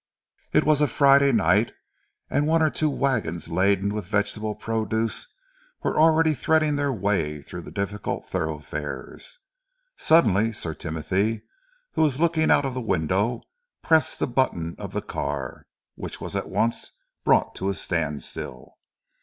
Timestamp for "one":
2.47-2.63